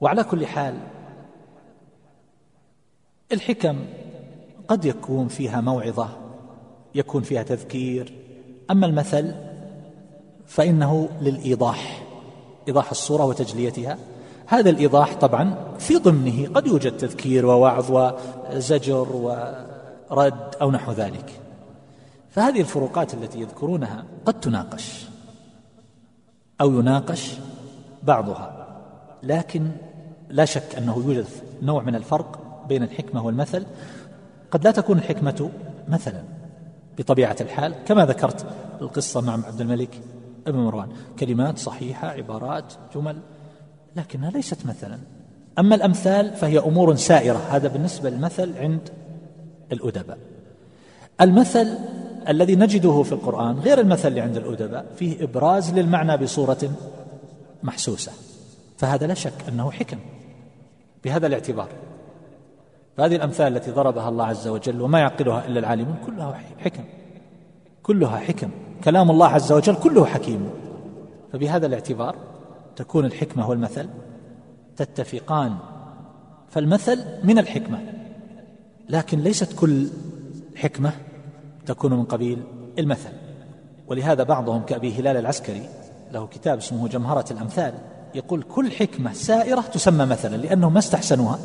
وعلى 0.00 0.24
كل 0.24 0.46
حال 0.46 0.74
الحكم 3.32 3.84
قد 4.68 4.84
يكون 4.84 5.28
فيها 5.28 5.60
موعظة 5.60 6.08
يكون 6.94 7.22
فيها 7.22 7.42
تذكير. 7.42 8.12
أما 8.70 8.86
المثل 8.86 9.34
فإنه 10.46 11.08
للإيضاح. 11.20 12.07
إيضاح 12.68 12.90
الصورة 12.90 13.24
وتجليتها. 13.24 13.98
هذا 14.46 14.70
الإيضاح 14.70 15.14
طبعا 15.14 15.54
في 15.78 15.96
ضمنه 15.96 16.48
قد 16.54 16.66
يوجد 16.66 16.96
تذكير 16.96 17.46
ووعظ 17.46 18.14
وزجر 18.52 19.08
ورد 20.10 20.54
أو 20.60 20.70
نحو 20.70 20.92
ذلك. 20.92 21.40
فهذه 22.30 22.60
الفروقات 22.60 23.14
التي 23.14 23.40
يذكرونها 23.40 24.04
قد 24.24 24.40
تناقش 24.40 25.06
أو 26.60 26.72
يناقش 26.72 27.32
بعضها 28.02 28.66
لكن 29.22 29.70
لا 30.28 30.44
شك 30.44 30.74
أنه 30.78 30.96
يوجد 31.06 31.26
نوع 31.62 31.82
من 31.82 31.94
الفرق 31.94 32.38
بين 32.68 32.82
الحكمة 32.82 33.26
والمثل. 33.26 33.66
قد 34.50 34.64
لا 34.64 34.70
تكون 34.70 34.98
الحكمة 34.98 35.50
مثلا 35.88 36.22
بطبيعة 36.98 37.36
الحال 37.40 37.74
كما 37.86 38.06
ذكرت 38.06 38.46
القصة 38.80 39.20
مع 39.20 39.32
عبد 39.32 39.60
الملك 39.60 40.00
ابن 40.48 40.58
مروان. 40.58 40.88
كلمات 41.18 41.58
صحيحة 41.58 42.08
عبارات 42.08 42.72
جمل. 42.94 43.20
لكنها 43.96 44.30
ليست 44.30 44.66
مثلا. 44.66 44.98
أما 45.58 45.74
الأمثال 45.74 46.32
فهي 46.32 46.58
أمور 46.58 46.94
سائرة. 46.94 47.38
هذا 47.50 47.68
بالنسبة 47.68 48.10
للمثل 48.10 48.58
عند 48.58 48.88
الأدباء. 49.72 50.18
المثل 51.20 51.78
الذي 52.28 52.56
نجده 52.56 53.02
في 53.02 53.12
القرآن 53.12 53.58
غير 53.58 53.80
المثل 53.80 54.08
اللي 54.08 54.20
عند 54.20 54.36
الأدباء 54.36 54.86
فيه 54.96 55.24
إبراز 55.24 55.74
للمعنى 55.74 56.16
بصورة 56.16 56.70
محسوسة. 57.62 58.12
فهذا 58.76 59.06
لا 59.06 59.14
شك 59.14 59.48
أنه 59.48 59.70
حكم 59.70 59.98
بهذا 61.04 61.26
الاعتبار. 61.26 61.68
فهذه 62.96 63.16
الأمثال 63.16 63.56
التي 63.56 63.70
ضربها 63.70 64.08
الله 64.08 64.24
عز 64.24 64.48
وجل 64.48 64.80
وما 64.80 64.98
يعقلها 64.98 65.46
إلا 65.46 65.58
العالمون 65.58 65.96
كلها 66.06 66.40
حكم. 66.58 66.84
كلها 67.82 68.16
حكم. 68.16 68.50
كلام 68.84 69.10
الله 69.10 69.26
عز 69.26 69.52
وجل 69.52 69.74
كله 69.74 70.04
حكيم. 70.04 70.50
فبهذا 71.32 71.66
الاعتبار 71.66 72.16
تكون 72.76 73.04
الحكمة 73.04 73.48
والمثل 73.50 73.88
تتفقان. 74.76 75.54
فالمثل 76.48 77.04
من 77.24 77.38
الحكمة 77.38 77.78
لكن 78.88 79.18
ليست 79.18 79.52
كل 79.52 79.86
حكمة 80.56 80.92
تكون 81.66 81.92
من 81.92 82.04
قبيل 82.04 82.42
المثل. 82.78 83.12
ولهذا 83.88 84.22
بعضهم 84.22 84.62
كأبي 84.62 85.00
هلال 85.00 85.16
العسكري 85.16 85.62
له 86.12 86.26
كتاب 86.26 86.58
اسمه 86.58 86.88
جمهرة 86.88 87.24
الأمثال 87.30 87.74
يقول 88.14 88.42
كل 88.42 88.70
حكمة 88.70 89.12
سائرة 89.12 89.60
تسمى 89.60 90.04
مثلا 90.04 90.36
لأنهم 90.36 90.72
ما 90.72 90.78
استحسنوها. 90.78 91.38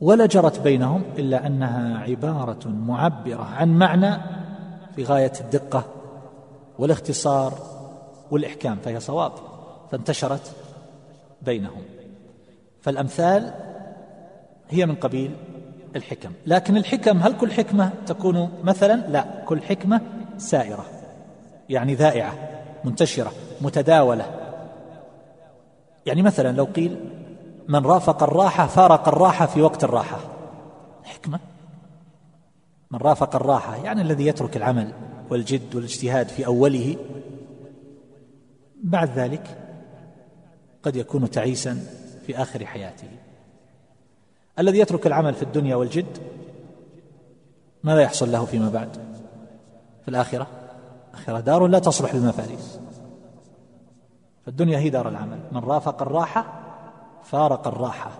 ولا 0.00 0.26
جرت 0.26 0.60
بينهم 0.60 1.02
إلا 1.18 1.46
أنها 1.46 1.98
عبارة 1.98 2.68
معبرة 2.68 3.44
عن 3.44 3.78
معنى 3.78 4.41
في 4.96 5.04
غاية 5.04 5.32
الدقة 5.40 5.84
والاختصار 6.78 7.54
والإحكام 8.30 8.78
فهي 8.84 9.00
صواب 9.00 9.32
فانتشرت 9.90 10.52
بينهم. 11.42 11.82
فالأمثال 12.80 13.54
هي 14.68 14.86
من 14.86 14.94
قبيل 14.94 15.36
الحكم. 15.96 16.32
لكن 16.46 16.76
الحكم 16.76 17.18
هل 17.18 17.36
كل 17.36 17.52
حكمة 17.52 17.90
تكون 18.06 18.50
مثلا؟ 18.64 18.94
لا 18.94 19.44
كل 19.46 19.62
حكمة 19.62 20.00
سائرة 20.38 20.84
يعني 21.68 21.94
ذائعة 21.94 22.32
منتشرة 22.84 23.32
متداولة. 23.60 24.24
يعني 26.06 26.22
مثلا 26.22 26.56
لو 26.56 26.64
قيل 26.64 27.00
من 27.68 27.86
رافق 27.86 28.22
الراحة 28.22 28.66
فارق 28.66 29.08
الراحة 29.08 29.46
في 29.46 29.62
وقت 29.62 29.84
الراحة. 29.84 30.18
حكمة. 31.04 31.38
من 32.92 32.98
رافق 32.98 33.36
الراحة 33.36 33.76
يعني 33.76 34.02
الذي 34.02 34.26
يترك 34.26 34.56
العمل 34.56 34.92
والجد 35.30 35.74
والاجتهاد 35.74 36.28
في 36.28 36.46
أوله. 36.46 36.96
بعد 38.82 39.10
ذلك 39.18 39.58
قد 40.82 40.96
يكون 40.96 41.30
تعيسا 41.30 41.84
في 42.26 42.42
آخر 42.42 42.66
حياته. 42.66 43.08
الذي 44.58 44.78
يترك 44.78 45.06
العمل 45.06 45.34
في 45.34 45.42
الدنيا 45.42 45.76
والجد 45.76 46.18
ماذا 47.84 48.00
يحصل 48.00 48.32
له 48.32 48.44
فيما 48.44 48.68
بعد؟ 48.68 48.96
في 50.02 50.08
الآخرة 50.08 50.46
آخرة 51.14 51.40
دار 51.40 51.66
لا 51.66 51.78
تصلح 51.78 52.14
للمفاريس 52.14 52.78
فالدنيا 54.46 54.78
هي 54.78 54.90
دار 54.90 55.08
العمل. 55.08 55.38
من 55.52 55.60
رافق 55.60 56.02
الراحة 56.02 56.62
فارق 57.24 57.68
الراحة 57.68 58.10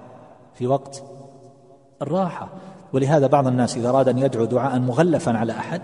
في 0.55 0.67
وقت 0.67 1.03
الراحة. 2.03 2.49
ولهذا 2.93 3.27
بعض 3.27 3.47
الناس 3.47 3.77
إذا 3.77 3.89
أراد 3.89 4.09
أن 4.09 4.19
يدعو 4.19 4.45
دعاء 4.45 4.79
مغلفا 4.79 5.39
على 5.39 5.53
أحد 5.53 5.81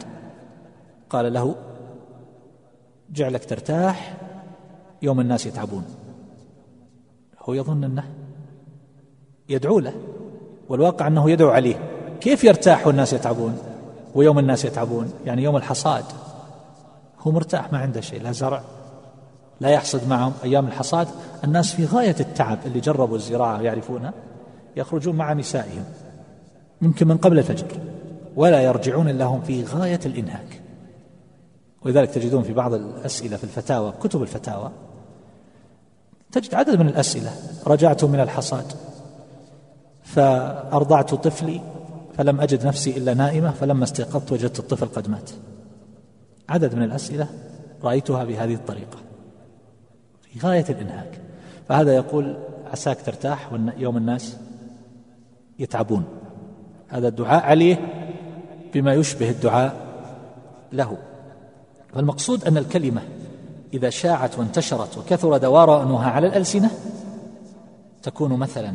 قال 1.11 1.33
له 1.33 1.55
جعلك 3.11 3.45
ترتاح 3.45 4.15
يوم 5.03 5.21
الناس 5.21 5.47
يتعبون. 5.47 5.85
هو 7.43 7.55
يظن 7.55 7.85
أنه 7.85 8.05
يدعو 9.49 9.79
له 9.79 9.95
والواقع 10.69 11.07
أنه 11.07 11.31
يدعو 11.31 11.51
عليه. 11.51 11.77
كيف 12.21 12.45
يرتاح 12.45 12.87
والناس 12.87 13.13
يتعبون؟ 13.13 13.59
ويوم 14.15 14.39
الناس 14.39 14.65
يتعبون 14.65 15.13
يعني 15.27 15.43
يوم 15.43 15.57
الحصاد. 15.57 16.05
هو 17.21 17.31
مرتاح 17.31 17.73
ما 17.73 17.79
عنده 17.79 18.01
شيء 18.01 18.23
لا 18.23 18.33
زرع 18.33 18.63
لا 19.61 19.69
يحصد 19.69 20.09
معهم. 20.09 20.33
أيام 20.45 20.67
الحصاد 20.67 21.09
الناس 21.45 21.73
في 21.73 21.85
غاية 21.85 22.17
التعب 22.21 22.59
اللي 22.67 22.81
جربوا 22.81 23.17
الزراعة 23.17 23.61
يعرفونها 23.61 24.13
يخرجون 24.77 25.17
مع 25.17 25.33
نسائهم. 25.33 25.85
يمكن 26.83 27.09
من 27.09 27.17
قبل 27.17 27.39
الفجر 27.39 27.67
ولا 28.37 28.63
يرجعون 28.63 29.09
إلا 29.09 29.25
هم 29.25 29.41
في 29.41 29.65
غاية 29.65 30.01
الإنهاك. 30.07 30.61
ولذلك 31.83 32.11
تجدون 32.11 32.43
في 32.43 32.53
بعض 32.53 32.75
الأسئلة 32.75 33.37
في 33.37 33.45
الفتاوى 33.45 33.93
كتب 34.01 34.23
الفتاوى 34.23 34.71
تجد 36.33 36.55
عدد 36.55 36.81
من 36.81 36.89
الأسئلة 36.89 37.33
رجعت 37.67 38.05
من 38.05 38.21
الحصاد 38.21 38.65
فأرضعت 40.03 41.15
طفلي 41.15 41.61
فلم 42.17 42.41
أجد 42.41 42.67
نفسي 42.67 42.97
إلا 42.97 43.15
نائمة 43.15 43.51
فلما 43.51 43.85
استيقظت 43.85 44.33
وجدت 44.33 44.59
الطفل 44.59 44.87
قد 44.87 45.09
مات. 45.09 45.31
عدد 46.49 46.75
من 46.75 46.83
الأسئلة 46.83 47.29
رأيتها 47.83 48.25
بهذه 48.25 48.55
الطريقة 48.55 48.99
في 50.23 50.47
غاية 50.47 50.65
الإنهاك. 50.69 51.21
فهذا 51.69 51.95
يقول 51.95 52.37
عساك 52.73 53.03
ترتاح 53.03 53.51
يوم 53.77 53.97
الناس 53.97 54.37
يتعبون. 55.59 56.05
هذا 56.89 57.09
الدعاء 57.09 57.45
عليه 57.45 57.77
بما 58.75 58.95
يشبه 58.95 59.31
الدعاء 59.31 59.77
له. 60.73 60.97
فالمقصود 61.95 62.45
أن 62.45 62.57
الكلمة 62.57 63.03
إذا 63.75 63.91
شاعت 63.91 64.39
وانتشرت 64.39 64.99
وكثر 64.99 65.37
دوارنها 65.37 66.11
على 66.11 66.27
الألسنة 66.27 66.71
تكون 68.03 68.33
مثلا 68.33 68.73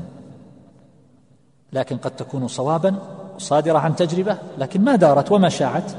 لكن 1.73 1.97
قد 1.97 2.12
تكون 2.12 2.47
صوابا 2.47 2.95
صادرة 3.38 3.78
عن 3.78 3.95
تجربة 3.95 4.38
لكن 4.58 4.82
ما 4.82 4.95
دارت 4.95 5.32
وما 5.32 5.49
شاعت 5.49 5.91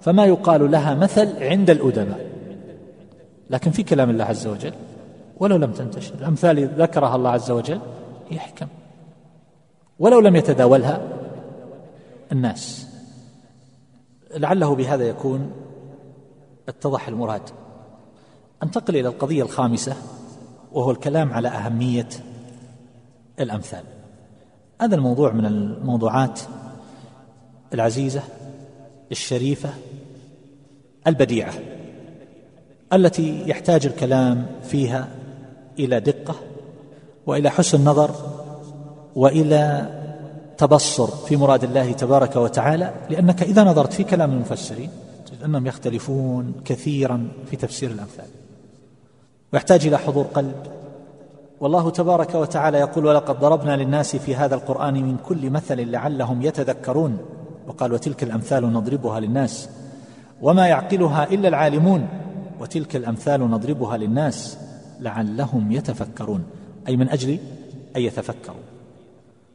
فما 0.00 0.24
يقال 0.24 0.70
لها 0.70 0.94
مثل 0.94 1.42
عند 1.42 1.70
الأدباء. 1.70 2.26
لكن 3.50 3.70
في 3.70 3.82
كلام 3.82 4.10
الله 4.10 4.24
عز 4.24 4.46
وجل 4.46 4.72
ولو 5.40 5.56
لم 5.56 5.72
تنتشر 5.72 6.14
الأمثال 6.14 6.68
ذكرها 6.68 7.16
الله 7.16 7.30
عز 7.30 7.50
وجل 7.50 7.80
هي 8.30 8.38
حكم 8.38 8.66
ولو 9.98 10.20
لم 10.20 10.36
يتداولها 10.36 11.00
الناس. 12.32 12.86
لعله 14.36 14.74
بهذا 14.74 15.04
يكون 15.04 15.50
اتضح 16.68 17.08
المراد. 17.08 17.42
انتقل 18.62 18.96
إلى 18.96 19.08
القضية 19.08 19.42
الخامسة 19.42 19.96
وهو 20.72 20.90
الكلام 20.90 21.32
على 21.32 21.48
أهمية 21.48 22.08
الأمثال. 23.40 23.84
هذا 24.80 24.94
الموضوع 24.94 25.32
من 25.32 25.46
الموضوعات 25.46 26.40
العزيزة 27.74 28.22
الشريفة 29.12 29.70
البديعة 31.06 31.52
التي 32.92 33.48
يحتاج 33.48 33.86
الكلام 33.86 34.46
فيها 34.62 35.08
إلى 35.78 36.00
دقة 36.00 36.34
وإلى 37.26 37.50
حسن 37.50 37.84
نظر 37.84 38.10
وإلى 39.16 39.88
تبصر 40.62 41.06
في 41.06 41.36
مراد 41.36 41.64
الله 41.64 41.92
تبارك 41.92 42.36
وتعالى 42.36 42.94
لأنك 43.10 43.42
إذا 43.42 43.64
نظرت 43.64 43.92
في 43.92 44.04
كلام 44.04 44.32
المفسرين 44.32 44.90
تجد 45.26 45.42
أنهم 45.42 45.66
يختلفون 45.66 46.54
كثيرا 46.64 47.28
في 47.50 47.56
تفسير 47.56 47.90
الأمثال. 47.90 48.24
ويحتاج 49.52 49.86
إلى 49.86 49.98
حضور 49.98 50.24
قلب. 50.24 50.54
والله 51.60 51.90
تبارك 51.90 52.34
وتعالى 52.34 52.78
يقول 52.78 53.06
ولقد 53.06 53.40
ضربنا 53.40 53.76
للناس 53.76 54.16
في 54.16 54.36
هذا 54.36 54.54
القرآن 54.54 54.94
من 54.94 55.16
كل 55.16 55.50
مثل 55.50 55.90
لعلهم 55.90 56.42
يتذكرون 56.42 57.18
وقال 57.66 57.92
وتلك 57.92 58.22
الأمثال 58.22 58.72
نضربها 58.72 59.20
للناس 59.20 59.68
وما 60.42 60.66
يعقلها 60.66 61.24
إلا 61.24 61.48
العالمون 61.48 62.08
وتلك 62.60 62.96
الأمثال 62.96 63.50
نضربها 63.50 63.96
للناس 63.96 64.58
لعلهم 65.00 65.72
يتفكرون. 65.72 66.44
أي 66.88 66.96
من 66.96 67.08
أجل 67.08 67.38
أن 67.96 68.02
يتفكروا. 68.02 68.56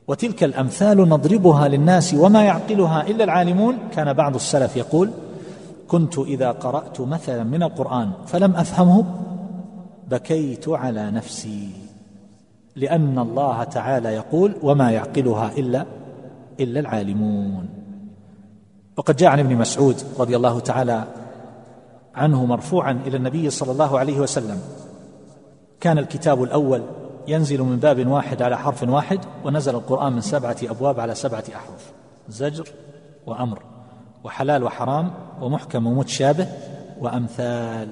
وتلك 0.07 0.43
الأمثال 0.43 0.97
نضربها 0.97 1.67
للناس 1.67 2.13
وما 2.13 2.43
يعقلها 2.43 3.07
إلا 3.07 3.23
العالمون. 3.23 3.77
كان 3.91 4.13
بعض 4.13 4.35
السلف 4.35 4.77
يقول 4.77 5.11
كنت 5.87 6.19
إذا 6.19 6.51
قرأت 6.51 7.01
مثلا 7.01 7.43
من 7.43 7.63
القرآن 7.63 8.11
فلم 8.25 8.55
أفهمه 8.55 9.05
بكيت 10.07 10.69
على 10.69 11.11
نفسي. 11.11 11.69
لأن 12.75 13.19
الله 13.19 13.63
تعالى 13.63 14.09
يقول 14.09 14.55
وما 14.63 14.91
يعقلها 14.91 15.51
إلا 15.57 15.85
إلا 16.59 16.79
العالمون. 16.79 17.69
وقد 18.97 19.15
جاء 19.15 19.29
عن 19.29 19.39
ابن 19.39 19.55
مسعود 19.55 19.95
رضي 20.19 20.35
الله 20.35 20.59
تعالى 20.59 21.03
عنه 22.15 22.45
مرفوعا 22.45 22.99
إلى 23.05 23.17
النبي 23.17 23.49
صلى 23.49 23.71
الله 23.71 23.99
عليه 23.99 24.19
وسلم. 24.19 24.59
كان 25.79 25.97
الكتاب 25.97 26.43
الأول 26.43 26.81
ينزل 27.27 27.61
من 27.61 27.77
باب 27.77 28.07
واحد 28.07 28.41
على 28.41 28.57
حرف 28.57 28.83
واحد 28.83 29.19
ونزل 29.45 29.75
القرآن 29.75 30.13
من 30.13 30.21
سبعة 30.21 30.57
أبواب 30.63 30.99
على 30.99 31.15
سبعة 31.15 31.43
أحرف. 31.55 31.91
زجر 32.29 32.67
وأمر 33.25 33.59
وحلال 34.23 34.63
وحرام 34.63 35.11
ومحكم 35.41 35.87
ومتشابه 35.87 36.47
وأمثال. 36.99 37.89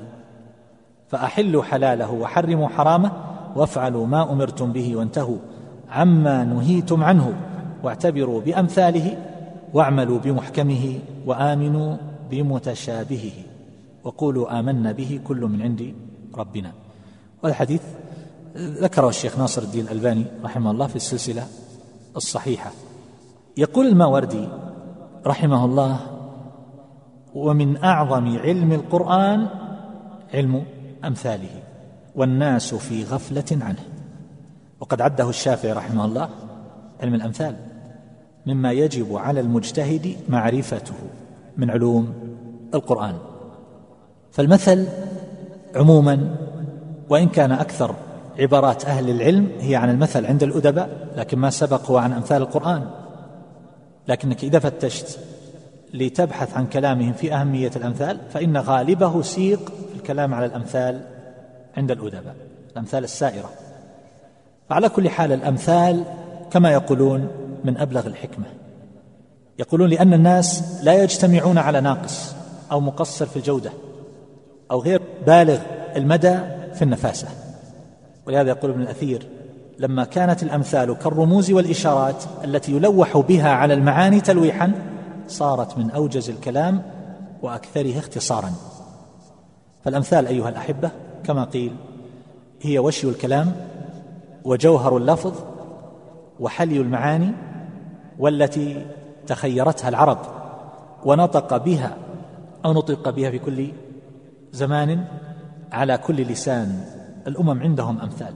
فأحلوا 1.08 1.64
حلاله 1.64 2.12
وحرموا 2.12 2.68
حرامه 2.68 3.12
وافعلوا 3.56 4.08
ما 4.08 4.32
أمرتم 4.32 4.72
به 4.72 4.96
وانتهوا. 4.96 5.38
عما 5.90 6.44
نهيتم 6.44 7.04
عنه 7.04 7.34
واعتبروا 7.84 8.42
بأمثاله 8.42 9.18
واعملوا 9.74 10.20
بمحكمه 10.20 11.00
وآمنوا 11.26 11.96
بمتشابهه. 12.32 13.38
وقولوا 14.04 14.60
آمنا 14.60 14.92
به 14.92 15.20
كل 15.28 15.42
من 15.42 15.62
عند 15.62 15.94
ربنا. 16.38 16.72
والحديث 17.44 17.82
ذكره 18.58 19.10
الشيخ 19.10 19.40
ناصر 19.40 19.62
الدين 19.62 19.86
الألباني 19.86 20.26
رحمه 20.44 20.72
الله 20.72 20.88
في 20.88 20.96
السلسلة 20.96 21.48
الصحيحة. 22.16 22.72
يقول 23.58 23.88
الماوردي 23.88 24.48
رحمه 25.26 25.66
الله 25.66 26.00
ومن 27.36 27.84
أعظم 27.84 28.38
علم 28.38 28.72
القرآن 28.72 29.48
علم 30.34 30.66
أمثاله 31.06 31.64
والناس 32.16 32.76
في 32.76 33.04
غفلة 33.04 33.46
عنه. 33.52 33.84
وقد 34.80 35.02
عده 35.02 35.30
الشافعي 35.30 35.72
رحمه 35.72 36.06
الله 36.06 36.30
علم 37.02 37.16
الأمثال 37.16 37.56
مما 38.46 38.72
يجب 38.72 39.16
على 39.16 39.40
المجتهد 39.40 40.16
معرفته 40.30 40.96
من 41.58 41.72
علوم 41.72 42.14
القرآن. 42.74 43.16
فالمثل 44.32 44.88
عموما 45.76 46.36
وإن 47.10 47.30
كان 47.30 47.52
أكثر 47.52 47.96
عبارات 48.40 48.86
أهل 48.86 49.10
العلم 49.10 49.52
هي 49.60 49.76
عن 49.76 49.90
المثل 49.90 50.26
عند 50.26 50.44
الأدباء 50.44 50.90
لكن 51.16 51.40
ما 51.40 51.50
سبق 51.50 51.86
هو 51.92 51.98
عن 51.98 52.14
أمثال 52.14 52.42
القرآن. 52.42 52.90
لكنك 54.08 54.44
إذا 54.44 54.60
فتشت 54.60 55.20
لتبحث 55.94 56.58
عن 56.58 56.68
كلامهم 56.68 57.14
في 57.14 57.34
أهمية 57.34 57.72
الأمثال 57.76 58.20
فإن 58.30 58.58
غالبه 58.58 59.22
سيق 59.22 59.60
في 59.66 59.96
الكلام 59.96 60.34
على 60.34 60.46
الأمثال 60.46 61.02
عند 61.78 61.92
الأدباء 61.92 62.36
الأمثال 62.72 63.04
السائرة. 63.04 63.50
فعلى 64.70 64.90
كل 64.90 65.10
حال 65.10 65.32
الأمثال 65.32 66.04
كما 66.52 66.72
يقولون 66.72 67.28
من 67.64 67.78
أبلغ 67.78 68.08
الحكمة. 68.08 68.46
يقولون 69.60 69.90
لأن 69.90 70.14
الناس 70.14 70.64
لا 70.84 71.04
يجتمعون 71.04 71.58
على 71.58 71.82
ناقص 71.82 72.36
أو 72.72 72.80
مقصر 72.80 73.26
في 73.26 73.38
الجودة 73.38 73.72
أو 74.72 74.82
غير 74.82 75.02
بالغ 75.28 75.60
المدى 75.96 76.40
في 76.74 76.82
النفاسة. 76.82 77.28
ولهذا 78.28 78.50
يقول 78.50 78.72
ابن 78.72 78.82
الأثير 78.82 79.28
لما 79.80 80.04
كانت 80.04 80.44
الأمثال 80.44 80.98
كالرموز 80.98 81.52
والإشارات 81.52 82.24
التي 82.44 82.72
يلوح 82.72 83.18
بها 83.18 83.50
على 83.50 83.74
المعاني 83.74 84.22
تلويحا 84.22 84.72
صارت 85.28 85.78
من 85.78 85.92
أوجز 85.92 86.30
الكلام 86.30 86.82
وأكثره 87.42 88.00
اختصارا. 88.00 88.52
فالأمثال 89.84 90.28
أيها 90.28 90.50
الأحبة 90.50 90.92
كما 91.24 91.44
قيل 91.44 91.76
هي 92.62 92.80
وشي 92.80 93.10
الكلام 93.10 93.52
وجوهر 94.44 94.98
اللفظ 94.98 95.34
وحلي 96.40 96.78
المعاني 96.78 97.32
والتي 98.20 98.86
تخيرتها 99.28 99.90
العرب 99.90 100.18
ونطق 101.06 101.58
بها 101.58 101.98
أو 102.66 102.74
نطق 102.74 103.10
بها 103.10 103.32
في 103.32 103.40
كل 103.40 103.72
زمان 104.52 105.06
على 105.72 105.98
كل 105.98 106.16
لسان. 106.16 106.95
الأمم 107.28 107.62
عندهم 107.62 108.00
أمثال. 108.00 108.34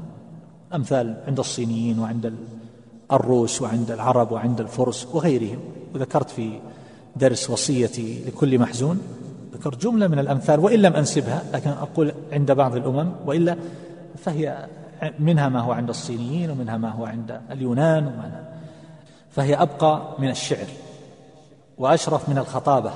أمثال 0.75 1.23
عند 1.27 1.39
الصينيين 1.39 1.99
وعند 1.99 2.33
الروس 3.11 3.61
وعند 3.61 3.91
العرب 3.91 4.31
وعند 4.31 4.59
الفرس 4.61 5.07
وغيرهم. 5.13 5.59
وذكرت 5.95 6.29
في 6.29 6.59
درس 7.15 7.49
وصيتي 7.49 8.23
لكل 8.27 8.59
محزون 8.59 9.01
ذكرت 9.53 9.81
جملة 9.81 10.07
من 10.07 10.19
الأمثال 10.19 10.59
وإن 10.59 10.79
لم 10.79 10.93
أنسبها 10.93 11.43
لكن 11.53 11.69
أقول 11.69 12.13
عند 12.31 12.51
بعض 12.51 12.75
الأمم 12.75 13.11
وإلا 13.25 13.55
فهي 14.17 14.67
منها 15.19 15.49
ما 15.49 15.59
هو 15.59 15.71
عند 15.71 15.89
الصينيين 15.89 16.49
ومنها 16.49 16.77
ما 16.77 16.89
هو 16.89 17.05
عند 17.05 17.41
اليونان 17.51 18.07
ومعنى 18.07 18.45
فهي 19.31 19.55
أبقى 19.55 20.15
من 20.19 20.29
الشعر 20.29 20.67
وأشرف 21.77 22.29
من 22.29 22.37
الخطابة. 22.37 22.91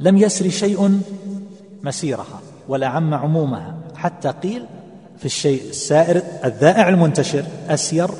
لم 0.00 0.16
يسر 0.16 0.48
شيء 0.48 1.00
مسيرها 1.82 2.40
ولا 2.68 2.86
عم 2.86 3.14
عمومها. 3.14 3.74
حتى 3.94 4.28
قيل 4.28 4.66
في 5.20 5.26
الشيء 5.26 5.68
السائر 5.70 6.22
الذائع 6.44 6.88
المنتشر 6.88 7.44
أسير 7.68 8.10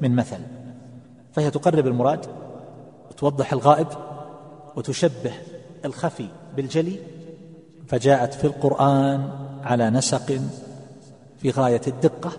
من 0.00 0.16
مثل 0.16 0.38
فهي 1.32 1.50
تقرب 1.50 1.86
المراد 1.86 2.26
وتوضح 3.10 3.52
الغائب 3.52 3.86
وتشبه 4.76 5.32
الخفي 5.84 6.28
بالجلي 6.56 6.98
فجاءت 7.86 8.34
في 8.34 8.44
القرآن 8.44 9.30
على 9.64 9.90
نسق 9.90 10.40
في 11.38 11.50
غاية 11.50 11.80
الدقة 11.86 12.30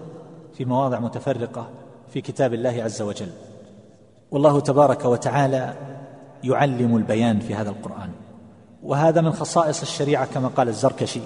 في 0.58 0.65
مواضع 0.65 1.00
متفرقة 1.00 1.69
في 2.13 2.22
كتاب 2.22 2.54
الله 2.54 2.84
عز 2.84 3.02
وجل. 3.02 3.30
والله 4.32 4.60
تبارك 4.60 5.06
وتعالى 5.06 5.74
يعلم 6.43 6.98
البيان 6.98 7.39
في 7.39 7.56
هذا 7.56 7.69
القرآن. 7.69 8.10
وهذا 8.84 9.22
من 9.22 9.32
خصائص 9.32 9.82
الشريعة 9.82 10.26
كما 10.26 10.48
قال 10.48 10.67
الزركشي 10.69 11.22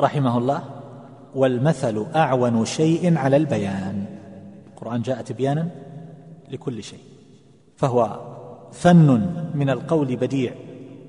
رحمه 0.00 0.38
الله 0.38 0.62
والمثل 1.34 2.06
أعون 2.14 2.64
شيء 2.64 3.18
على 3.18 3.36
البيان. 3.36 4.04
القرآن 4.66 5.02
جاء 5.02 5.22
تبيانا 5.22 5.68
لكل 6.50 6.82
شيء. 6.82 7.00
فهو 7.76 8.20
فن 8.72 9.34
من 9.54 9.70
القول 9.70 10.16
بديع 10.16 10.54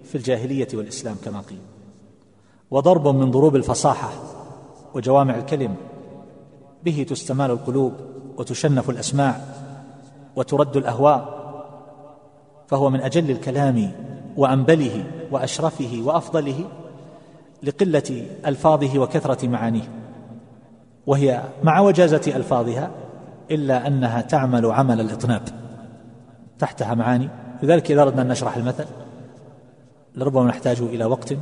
في 0.03 0.15
الجاهلية 0.15 0.67
والإسلام 0.73 1.15
كما 1.25 1.39
قيل. 1.39 1.59
وضرب 2.71 3.07
من 3.07 3.31
ضروب 3.31 3.55
الفصاحة 3.55 4.09
وجوامع 4.93 5.35
الكلم. 5.35 5.75
به 6.83 7.05
تستمال 7.09 7.51
القلوب 7.51 7.93
وتشنف 8.37 8.89
الأسماع 8.89 9.41
وترد 10.35 10.77
الأهواء. 10.77 11.43
فهو 12.67 12.89
من 12.89 13.01
أجل 13.01 13.31
الكلام 13.31 13.91
وأنبله 14.37 15.05
وأشرفه 15.31 16.01
وأفضله 16.05 16.65
لقلة 17.63 18.25
ألفاظه 18.45 18.99
وكثرة 18.99 19.47
معانيه. 19.47 20.02
وهي 21.07 21.43
مع 21.63 21.79
وجازة 21.79 22.33
ألفاظها 22.35 22.91
إلا 23.51 23.87
أنها 23.87 24.21
تعمل 24.21 24.65
عمل 24.65 25.01
الإطناب 25.01 25.41
تحتها 26.59 26.93
معاني. 26.93 27.29
لذلك 27.63 27.91
إذا 27.91 28.01
أردنا 28.01 28.21
أن 28.21 28.27
نشرح 28.27 28.57
المثل 28.57 28.85
لربما 30.15 30.45
نحتاج 30.45 30.81
إلى 30.81 31.05
وقت. 31.05 31.33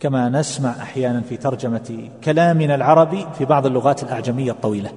كما 0.00 0.28
نسمع 0.28 0.70
أحيانا 0.70 1.20
في 1.20 1.36
ترجمة 1.36 2.10
كلامنا 2.24 2.74
العربي 2.74 3.26
في 3.38 3.44
بعض 3.44 3.66
اللغات 3.66 4.02
الأعجمية 4.02 4.52
الطويلة. 4.52 4.90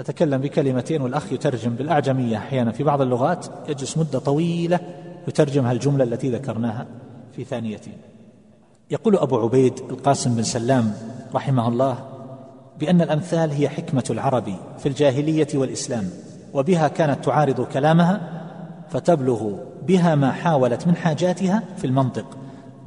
نتكلم 0.00 0.40
بكلمتين 0.40 1.02
والأخ 1.02 1.32
يترجم 1.32 1.70
بالأعجمية 1.70 2.36
أحيانا 2.36 2.72
في 2.72 2.82
بعض 2.82 3.00
اللغات 3.00 3.46
يجلس 3.68 3.98
مدة 3.98 4.18
طويلة 4.18 4.80
يترجم 5.28 5.66
الجملة 5.66 6.04
التي 6.04 6.30
ذكرناها 6.30 6.86
في 7.32 7.44
ثانيتين. 7.44 7.96
يقول 8.90 9.16
أبو 9.16 9.40
عبيد 9.40 9.78
القاسم 9.90 10.34
بن 10.34 10.42
سلام 10.42 10.92
رحمه 11.34 11.68
الله 11.68 11.98
بأن 12.80 13.02
الأمثال 13.02 13.50
هي 13.50 13.68
حكمة 13.68 14.04
العرب 14.10 14.54
في 14.78 14.88
الجاهلية 14.88 15.48
والإسلام 15.54 16.10
وبها 16.54 16.88
كانت 16.88 17.24
تعارض 17.24 17.60
كلامها 17.60 18.20
فتبلغ 18.90 19.52
بها 19.86 20.14
ما 20.14 20.32
حاولت 20.32 20.86
من 20.86 20.96
حاجاتها 20.96 21.62
في 21.76 21.86
المنطق 21.86 22.38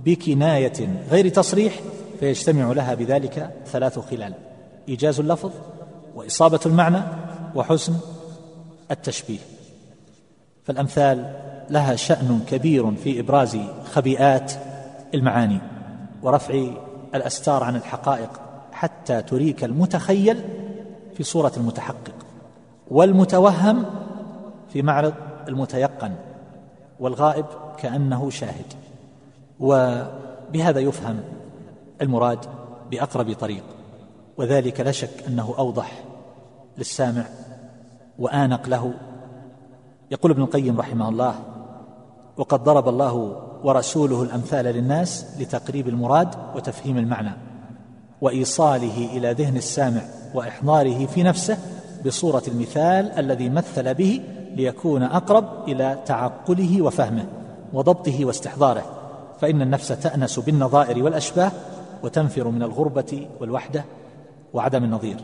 بكناية 0.06 1.04
غير 1.12 1.30
تصريح 1.30 1.74
فيجتمع 2.20 2.72
لها 2.72 2.94
بذلك 2.94 3.50
ثلاث 3.66 4.00
خلال 4.00 4.34
إيجاز 4.90 5.20
اللفظ 5.20 5.52
وإصابة 6.16 6.60
المعنى 6.66 7.02
وحسن 7.56 7.94
التشبيه. 8.92 9.40
فالأمثال 10.66 11.36
لها 11.70 11.96
شأن 11.96 12.40
كبير 12.48 12.92
في 12.96 13.20
إبراز 13.20 13.58
خبيئات 13.94 14.52
المعاني 15.14 15.60
ورفع 16.24 16.64
الأستار 17.16 17.64
عن 17.64 17.76
الحقائق 17.76 18.41
حتى 18.82 19.22
تريك 19.22 19.64
المتخيل 19.64 20.44
في 21.14 21.24
صورة 21.24 21.52
المتحقق 21.58 22.14
والمتوهم 22.92 23.86
في 24.74 24.82
معرض 24.82 25.14
المتيقن 25.48 26.12
والغائب 27.00 27.46
كأنه 27.78 28.30
شاهد. 28.30 28.66
وبهذا 29.60 30.80
يفهم 30.80 31.20
المراد 32.02 32.40
بأقرب 32.92 33.34
طريق 33.34 33.64
وذلك 34.38 34.80
لا 34.80 34.92
شك 34.92 35.24
أنه 35.28 35.56
أوضح 35.58 36.04
للسامع 36.78 37.26
وآنق 38.20 38.70
له. 38.70 38.94
يقول 40.12 40.32
ابن 40.32 40.42
القيم 40.42 40.80
رحمه 40.80 41.10
الله 41.10 41.36
وقد 42.38 42.64
ضرب 42.64 42.90
الله 42.90 43.42
ورسوله 43.64 44.24
الأمثال 44.24 44.66
للناس 44.66 45.26
لتقريب 45.40 45.88
المراد 45.88 46.36
وتفهيم 46.56 46.98
المعنى 46.98 47.51
وإيصاله 48.22 49.18
إلى 49.18 49.32
ذهن 49.32 49.58
السامع 49.58 50.02
وإحضاره 50.34 51.06
في 51.06 51.24
نفسه 51.24 51.58
بصورة 52.06 52.44
المثال 52.48 53.12
الذي 53.12 53.50
مثل 53.50 53.94
به 53.94 54.22
ليكون 54.56 55.04
أقرب 55.04 55.46
إلى 55.68 56.00
تعقله 56.06 56.82
وفهمه 56.82 57.26
وضبطه 57.74 58.26
واستحضاره. 58.26 58.84
فإن 59.40 59.62
النفس 59.62 59.88
تأنس 59.88 60.40
بالنظائر 60.40 61.04
والأشباه 61.04 61.52
وتنفر 62.04 62.48
من 62.48 62.64
الغربة 62.64 63.28
والوحدة 63.40 63.86
وعدم 64.54 64.84
النظير. 64.84 65.18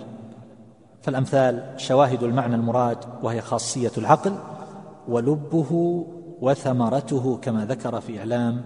فالأمثال 1.02 1.64
شواهد 1.78 2.24
المعنى 2.24 2.56
المراد 2.56 2.98
وهي 3.24 3.42
خاصية 3.42 3.92
العقل 3.98 4.34
ولبه 5.08 6.06
وثمرته 6.42 7.38
كما 7.42 7.66
ذكر 7.66 8.02
في 8.02 8.20
إعلام 8.20 8.62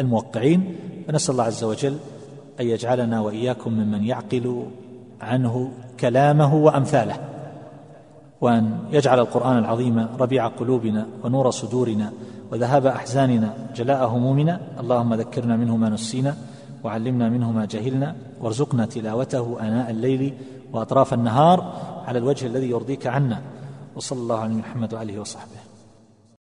الموقعين. 0.00 0.76
فنسأل 1.08 1.32
الله 1.32 1.44
عز 1.44 1.64
وجل 1.64 1.96
أن 2.60 2.66
يجعلنا 2.66 3.20
وإياكم 3.20 3.72
ممن 3.72 4.04
يعقل 4.04 4.66
عنه 5.20 5.70
كلامه 6.00 6.54
وأمثاله 6.54 7.16
وأن 8.40 8.78
يجعل 8.92 9.18
القرآن 9.18 9.58
العظيم 9.58 10.08
ربيع 10.18 10.46
قلوبنا 10.46 11.06
ونور 11.24 11.50
صدورنا 11.50 12.12
وذهاب 12.52 12.86
أحزاننا 12.86 13.54
جلاء 13.76 14.06
همومنا. 14.06 14.60
اللهم 14.80 15.14
ذكرنا 15.14 15.56
منه 15.56 15.76
ما 15.76 15.88
نسينا 15.88 16.36
وعلمنا 16.84 17.28
منه 17.28 17.52
ما 17.52 17.64
جهلنا 17.64 18.14
وارزقنا 18.40 18.86
تلاوته 18.86 19.56
آناء 19.60 19.90
الليل 19.90 20.34
وأطراف 20.72 21.14
النهار 21.14 21.58
على 22.06 22.18
الوجه 22.18 22.46
الذي 22.46 22.70
يرضيك 22.70 23.06
عنا. 23.06 23.38
وصلى 23.96 24.18
الله 24.18 24.38
على 24.38 24.54
محمد 24.54 24.94
وآله 24.94 25.20
وصحبه. 25.20 25.59